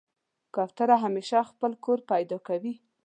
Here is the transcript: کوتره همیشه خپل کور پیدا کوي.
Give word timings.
کوتره 0.55 0.95
همیشه 1.03 1.37
خپل 1.49 1.71
کور 1.85 1.99
پیدا 2.11 2.37
کوي. 2.47 2.73